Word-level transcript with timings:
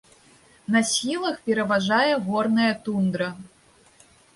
На 0.75 0.81
схілах 0.93 1.37
пераважае 1.51 2.13
горная 2.27 2.73
тундра. 2.89 3.33